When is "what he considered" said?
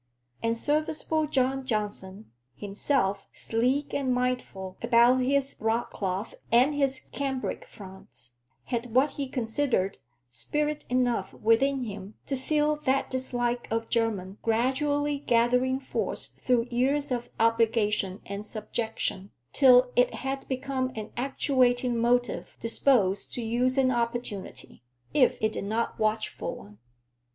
8.95-9.99